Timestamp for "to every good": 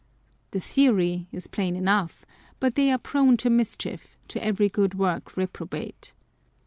4.29-4.93